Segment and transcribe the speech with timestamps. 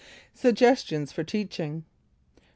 [0.33, 1.71] SUGGESTIONS FOR TEACHING.
[1.73, 1.85] 1.